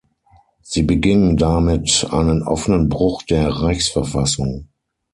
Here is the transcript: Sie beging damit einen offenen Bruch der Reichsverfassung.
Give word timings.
Sie 0.63 0.81
beging 0.81 1.37
damit 1.37 2.07
einen 2.09 2.41
offenen 2.41 2.89
Bruch 2.89 3.21
der 3.21 3.49
Reichsverfassung. 3.49 4.67